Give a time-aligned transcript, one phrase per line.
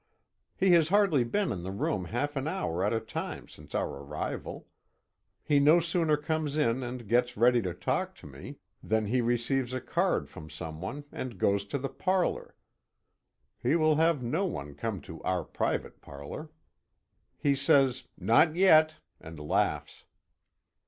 [0.57, 4.01] He has hardly been in the room half an hour at a time since our
[4.03, 4.67] arrival.
[5.43, 9.75] He no sooner comes in and gets ready to talk to me, than he receives
[9.75, 12.55] a card from some one and goes to the parlor
[13.61, 16.49] he will have no one come to our private parlor.
[17.37, 20.05] He says "Not yet," and laughs.